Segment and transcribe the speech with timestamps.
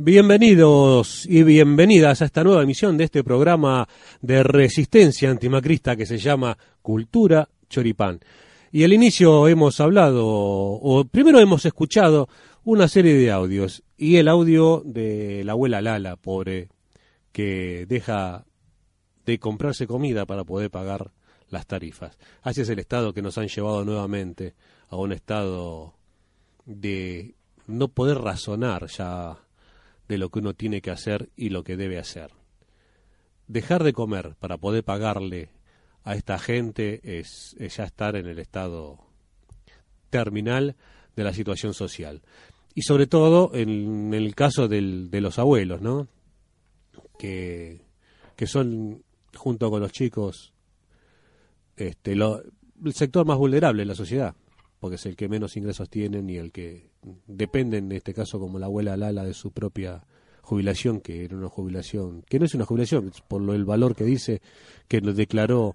[0.00, 3.88] Bienvenidos y bienvenidas a esta nueva emisión de este programa
[4.22, 8.20] de resistencia antimacrista que se llama Cultura Choripán.
[8.70, 12.28] Y al inicio hemos hablado, o primero hemos escuchado
[12.62, 16.68] una serie de audios, y el audio de la abuela Lala, pobre,
[17.32, 18.46] que deja
[19.26, 21.10] de comprarse comida para poder pagar
[21.50, 22.16] las tarifas.
[22.42, 24.54] Así es el estado que nos han llevado nuevamente
[24.90, 25.94] a un estado
[26.66, 27.34] de
[27.66, 29.38] no poder razonar ya
[30.08, 32.30] de lo que uno tiene que hacer y lo que debe hacer.
[33.46, 35.50] Dejar de comer para poder pagarle
[36.04, 38.98] a esta gente es, ya estar en el estado
[40.10, 40.76] terminal
[41.14, 42.22] de la situación social.
[42.74, 46.08] Y sobre todo en, el caso del, de los abuelos, ¿no?
[47.18, 47.82] Que,
[48.36, 49.02] que son,
[49.34, 50.54] junto con los chicos,
[51.76, 54.34] este, el sector más vulnerable de la sociedad,
[54.78, 56.87] porque es el que menos ingresos tienen y el que
[57.26, 60.04] dependen, en este caso, como la abuela Lala, de su propia
[60.42, 64.04] jubilación, que era una jubilación, que no es una jubilación, por lo, el valor que
[64.04, 64.40] dice,
[64.88, 65.74] que nos declaró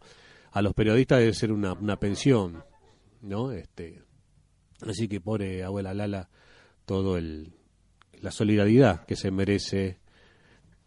[0.52, 2.64] a los periodistas de ser una, una pensión,
[3.22, 3.52] ¿no?
[3.52, 4.02] Este,
[4.82, 6.30] así que pobre abuela Lala,
[6.86, 7.54] todo el,
[8.22, 10.00] la solidaridad que se merece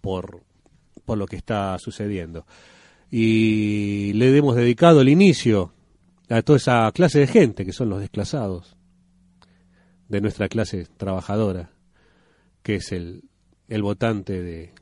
[0.01, 0.43] por,
[1.05, 2.47] por lo que está sucediendo.
[3.11, 5.73] Y le hemos dedicado el inicio
[6.29, 8.77] a toda esa clase de gente que son los desclasados,
[10.09, 11.71] de nuestra clase trabajadora,
[12.63, 13.25] que es el,
[13.69, 14.73] el votante de,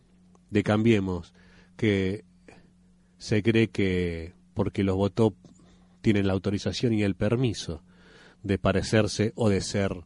[0.51, 1.35] de Cambiemos,
[1.77, 2.25] que
[3.19, 5.35] se cree que porque los votó
[6.01, 7.83] tienen la autorización y el permiso
[8.43, 10.05] de parecerse o de ser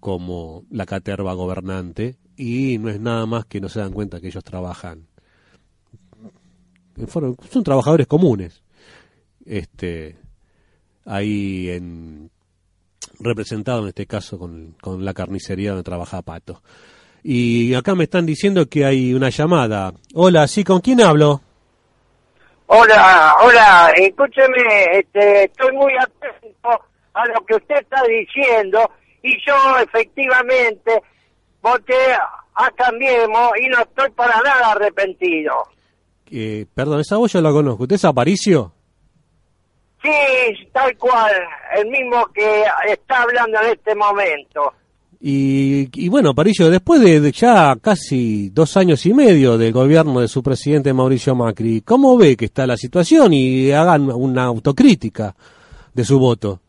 [0.00, 4.28] como la caterva gobernante y no es nada más que no se dan cuenta que
[4.28, 5.08] ellos trabajan.
[7.08, 8.62] Son trabajadores comunes.
[9.44, 10.16] Este
[11.04, 12.30] ahí en
[13.20, 16.62] representado en este caso con, con la carnicería donde trabaja Pato.
[17.22, 19.92] Y acá me están diciendo que hay una llamada.
[20.14, 21.40] Hola, ¿sí con quién hablo?
[22.66, 26.68] Hola, hola, escúcheme, este, estoy muy atento
[27.14, 28.90] a lo que usted está diciendo
[29.22, 31.02] y yo efectivamente
[31.62, 31.94] voté
[32.54, 35.54] a Cambiemos y no estoy para nada arrepentido.
[36.30, 37.84] Eh, perdón, esa voz yo la conozco.
[37.84, 38.72] ¿Usted es Aparicio?
[40.02, 41.32] Sí, tal cual,
[41.76, 44.72] el mismo que está hablando en este momento.
[45.20, 50.28] Y, y bueno, Parillo, después de, ya casi dos años y medio del gobierno de
[50.28, 55.34] su presidente Mauricio Macri, ¿cómo ve que está la situación y hagan una autocrítica
[55.92, 56.60] de su voto?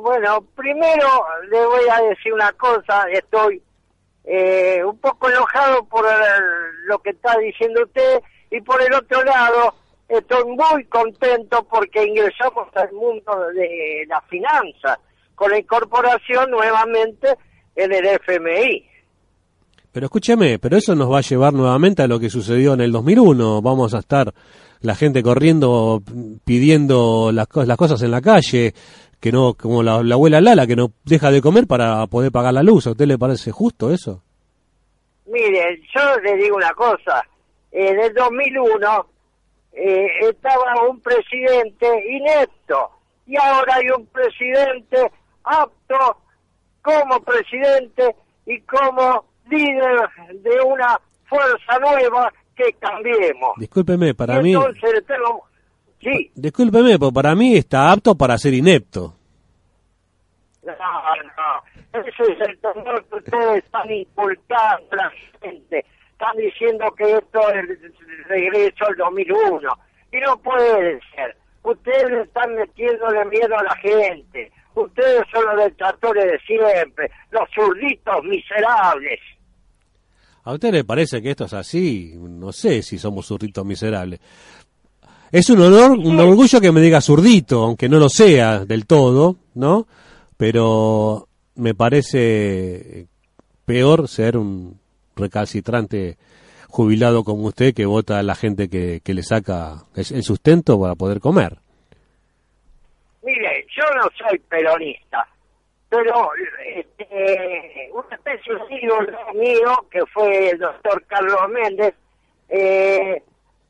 [0.00, 1.08] Bueno, primero
[1.50, 3.60] le voy a decir una cosa, estoy
[4.24, 6.04] eh, un poco enojado por
[6.84, 9.74] lo que está diciendo usted y por el otro lado
[10.08, 14.98] estoy muy contento porque ingresamos al mundo de la finanza
[15.34, 17.28] con la incorporación nuevamente
[17.76, 18.84] en el FMI.
[19.92, 22.92] Pero escúcheme, pero eso nos va a llevar nuevamente a lo que sucedió en el
[22.92, 23.62] 2001.
[23.62, 24.32] Vamos a estar
[24.80, 26.02] la gente corriendo
[26.44, 28.74] pidiendo las, las cosas en la calle,
[29.20, 32.62] que no como la, abuela Lala que no deja de comer para poder pagar la
[32.62, 32.86] luz.
[32.86, 34.22] ¿A usted le parece justo eso?
[35.26, 37.24] Mire, yo le digo una cosa.
[37.70, 39.06] En el 2001
[39.78, 42.90] eh, estaba un presidente inepto
[43.26, 45.12] y ahora hay un presidente
[45.44, 46.18] apto
[46.82, 48.16] como presidente
[48.46, 50.08] y como líder
[50.42, 53.52] de una fuerza nueva que cambiemos.
[53.58, 54.54] Discúlpeme, para mí...
[54.54, 55.44] Entonces tengo...
[56.00, 56.30] Sí.
[56.34, 59.14] Discúlpeme, pero para mí está apto para ser inepto.
[60.62, 62.00] No, no.
[62.00, 65.84] Ese es el temor que ustedes están inculcando a la gente
[66.18, 69.70] están diciendo que esto es el regreso al 2001.
[70.12, 71.36] Y no puede ser.
[71.62, 74.50] Ustedes están metiéndole miedo a la gente.
[74.74, 79.20] Ustedes son los detractores de siempre, los zurditos miserables.
[80.44, 82.14] ¿A usted le parece que esto es así?
[82.16, 84.20] No sé si somos zurditos miserables.
[85.30, 89.36] Es un honor, un orgullo que me diga zurdito, aunque no lo sea del todo,
[89.54, 89.86] ¿no?
[90.36, 93.06] Pero me parece
[93.66, 94.80] peor ser un
[95.18, 96.16] recalcitrante
[96.68, 101.20] jubilado como usted que vota a la gente que, le saca el sustento para poder
[101.20, 101.58] comer.
[103.22, 105.26] Mire, yo no soy peronista,
[105.88, 106.30] pero
[106.64, 108.54] este, una especie
[109.34, 111.94] mío, que fue el doctor Carlos Méndez,
[112.48, 113.22] eh,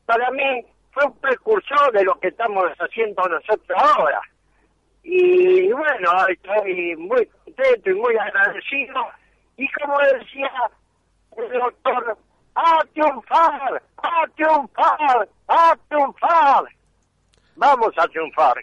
[0.05, 4.21] para mí fue un precursor de lo que estamos haciendo nosotros ahora.
[5.03, 8.95] Y bueno, estoy muy contento y muy agradecido.
[9.57, 10.51] Y como decía
[11.39, 12.17] el doctor,
[12.55, 16.65] a triunfar, a triunfar, a triunfar.
[17.55, 18.57] Vamos a triunfar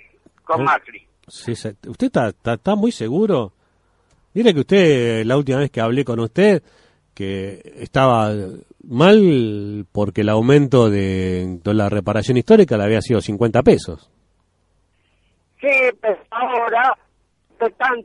[0.44, 1.06] con Macri.
[1.28, 3.52] Sí, ¿Usted está, está, muy seguro?
[4.34, 6.62] Mire que usted, la última vez que hablé con usted,
[7.14, 8.30] que estaba
[8.84, 14.10] mal porque el aumento de, la reparación histórica le había sido 50 pesos.
[15.60, 15.70] Sí,
[16.00, 16.96] pues ahora
[17.58, 18.04] están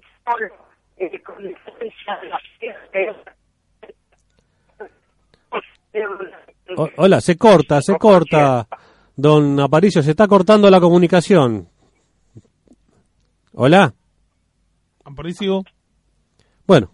[0.98, 2.42] eh, con licencia de las
[6.98, 8.68] Hola, se corta, se corta.
[9.16, 11.68] Don Aparicio, se está cortando la comunicación.
[13.54, 13.94] Hola.
[15.04, 15.64] Aparicio.
[16.66, 16.92] Bueno,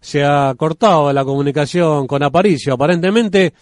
[0.00, 2.74] se ha cortado la comunicación con Aparicio.
[2.74, 3.52] Aparentemente,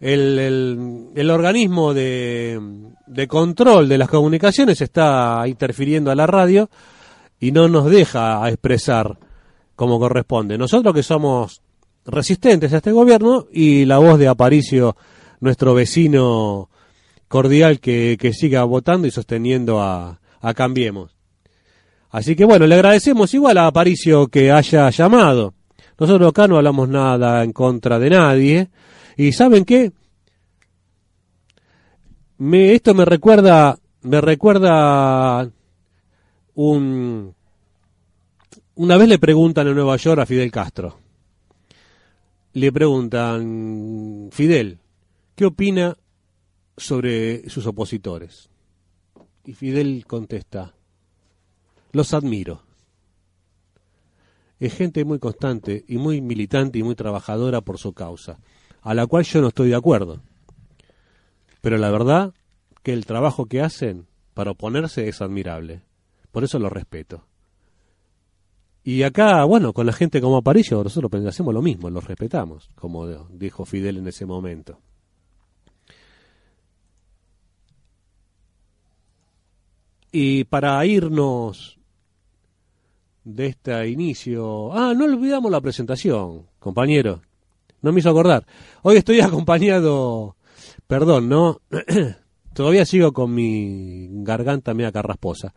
[0.00, 2.60] el, el, organismo de,
[3.06, 6.70] de, control de las comunicaciones está interfiriendo a la radio
[7.40, 9.18] y no nos deja expresar
[9.74, 10.56] como corresponde.
[10.56, 11.62] Nosotros que somos
[12.06, 14.96] resistentes a este gobierno y la voz de Aparicio,
[15.40, 16.70] nuestro vecino
[17.28, 21.16] cordial que, que siga votando y sosteniendo a, a Cambiemos.
[22.10, 25.54] Así que bueno, le agradecemos igual a Aparicio que haya llamado.
[25.98, 28.68] Nosotros acá no hablamos nada en contra de nadie.
[29.16, 29.92] ¿Y saben qué?
[32.38, 35.50] Me, esto me recuerda, me recuerda
[36.54, 37.34] un...
[38.74, 41.05] Una vez le preguntan en Nueva York a Fidel Castro.
[42.56, 44.78] Le preguntan, Fidel,
[45.34, 45.94] ¿qué opina
[46.74, 48.48] sobre sus opositores?
[49.44, 50.74] Y Fidel contesta,
[51.92, 52.62] los admiro
[54.58, 58.38] es gente muy constante y muy militante y muy trabajadora por su causa,
[58.80, 60.22] a la cual yo no estoy de acuerdo.
[61.60, 62.32] Pero la verdad
[62.82, 65.82] que el trabajo que hacen para oponerse es admirable.
[66.32, 67.26] Por eso lo respeto.
[68.86, 73.08] Y acá, bueno, con la gente como Aparicio, nosotros hacemos lo mismo, los respetamos, como
[73.30, 74.78] dijo Fidel en ese momento.
[80.12, 81.80] Y para irnos
[83.24, 84.72] de este inicio.
[84.72, 87.22] Ah, no olvidamos la presentación, compañero.
[87.82, 88.46] No me hizo acordar.
[88.82, 90.36] Hoy estoy acompañado,
[90.86, 91.60] perdón, ¿no?
[92.54, 95.54] Todavía sigo con mi garganta media carrasposa.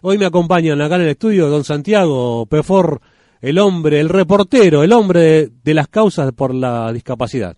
[0.00, 3.00] Hoy me acompañan acá en el estudio don Santiago Pefor,
[3.40, 7.56] el hombre, el reportero, el hombre de, las causas por la discapacidad.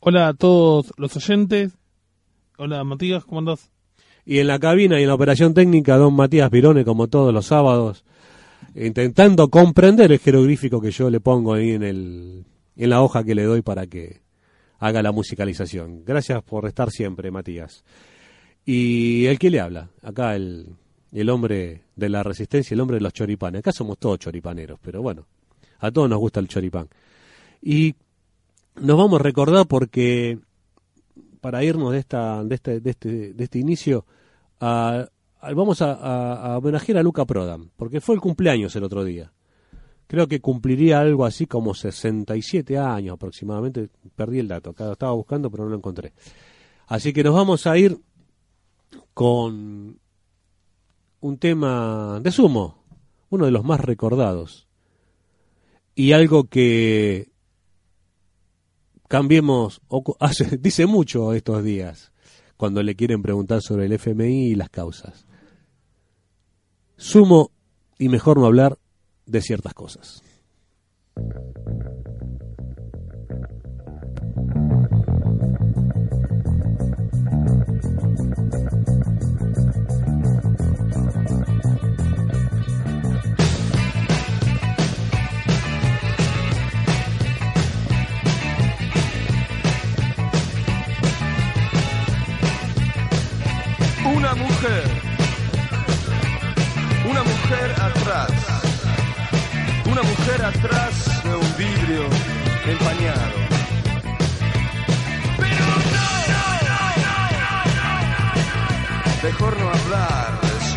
[0.00, 1.78] Hola a todos los oyentes.
[2.58, 3.70] Hola Matías, ¿cómo andás?
[4.24, 7.46] Y en la cabina y en la operación técnica, don Matías Pirone, como todos los
[7.46, 8.04] sábados,
[8.74, 13.36] intentando comprender el jeroglífico que yo le pongo ahí en, el, en la hoja que
[13.36, 14.22] le doy para que
[14.80, 16.04] haga la musicalización.
[16.04, 17.84] Gracias por estar siempre, Matías.
[18.64, 20.76] Y el que le habla, acá el,
[21.12, 23.60] el hombre de la resistencia, el hombre de los choripanes.
[23.60, 25.26] Acá somos todos choripaneros, pero bueno,
[25.78, 26.88] a todos nos gusta el choripán.
[27.62, 27.94] Y
[28.76, 30.38] nos vamos a recordar porque,
[31.40, 34.06] para irnos de, esta, de, este, de, este, de este inicio,
[34.60, 35.08] a,
[35.54, 39.32] vamos a, homenajear a Luca Prodan, porque fue el cumpleaños el otro día.
[40.06, 43.90] Creo que cumpliría algo así como 67 años aproximadamente.
[44.16, 46.12] Perdí el dato, estaba buscando pero no lo encontré.
[46.88, 47.96] Así que nos vamos a ir
[49.14, 49.99] con
[51.20, 52.84] un tema de sumo,
[53.28, 54.68] uno de los más recordados.
[55.94, 57.30] Y algo que
[59.08, 59.80] cambiemos,
[60.20, 62.12] hace, dice mucho estos días,
[62.56, 65.26] cuando le quieren preguntar sobre el FMI y las causas
[67.00, 67.50] sumo
[67.98, 68.78] y mejor no hablar
[69.24, 70.22] de ciertas cosas.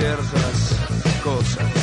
[0.03, 1.82] Ciertas cosas.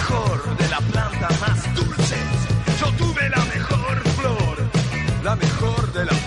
[0.00, 2.16] mejor de la planta más dulce.
[2.80, 4.56] Yo tuve la mejor flor,
[5.22, 6.19] la mejor de la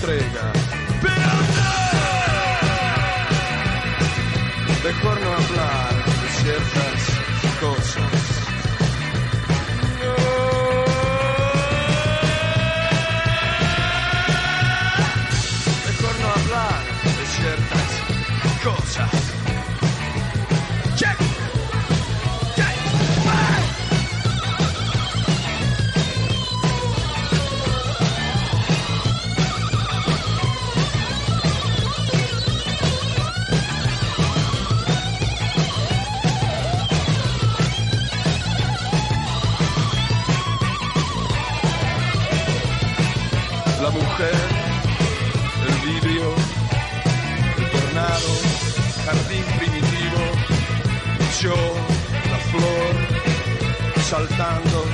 [0.00, 0.59] entrega.
[54.10, 54.89] saltando.